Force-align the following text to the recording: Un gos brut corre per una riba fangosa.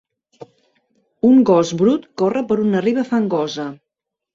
Un 1.29 1.39
gos 1.51 1.75
brut 1.85 2.11
corre 2.25 2.45
per 2.51 2.61
una 2.67 2.87
riba 2.91 3.09
fangosa. 3.15 3.73